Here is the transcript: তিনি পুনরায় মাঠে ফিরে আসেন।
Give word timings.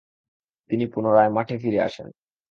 তিনি 0.69 0.85
পুনরায় 0.87 1.29
মাঠে 1.29 1.55
ফিরে 1.57 1.79
আসেন। 1.81 2.07